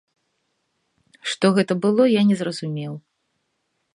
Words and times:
Што 1.33 1.45
гэта 1.59 1.73
было 1.85 2.03
я 2.19 2.23
не 2.29 2.35
зразумеў. 2.41 2.93